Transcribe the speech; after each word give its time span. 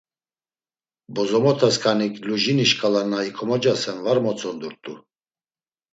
Bozomotasǩanik 1.15 2.13
Lujini 2.27 2.65
şǩala 2.69 3.01
na 3.11 3.19
ikomocasen 3.29 3.97
var 4.05 4.17
motzondurt̆u. 4.23 4.93